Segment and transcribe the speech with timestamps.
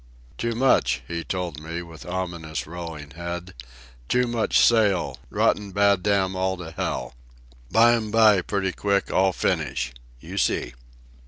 [0.35, 3.53] "Too much," he told me, with ominous rolling head.
[4.09, 7.13] "Too much sail, rotten bad damn all to hell.
[7.71, 9.93] Bime by, pretty quick, all finish.
[10.19, 10.73] You see."